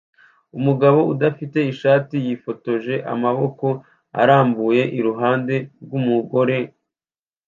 [0.57, 3.65] Umugabo udafite ishati yifotoje amaboko
[4.21, 6.57] arambuye iruhande rwumugore